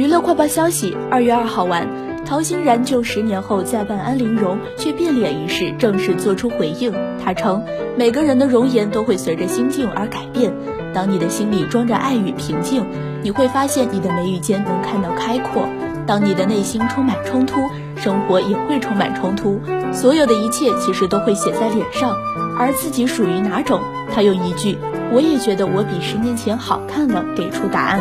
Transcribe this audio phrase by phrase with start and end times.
[0.00, 1.86] 娱乐快报消息：二月二号晚，
[2.24, 6.90] 陶欣然就十年后再扮安陵容却变脸一事正式做出回应。
[7.22, 7.62] 他称，
[7.98, 10.54] 每个人的容颜都会随着心境而改变。
[10.94, 12.82] 当你的心里装着爱与平静，
[13.22, 15.64] 你会发现你的眉宇间能看到开阔；
[16.06, 17.60] 当你的内心充满冲突，
[17.96, 19.60] 生活也会充满冲突。
[19.92, 22.16] 所有的一切其实都会写在脸上，
[22.56, 23.78] 而自己属于哪种，
[24.14, 24.78] 他用一句
[25.12, 28.00] “我也觉得我比十年前好看了”给出答案。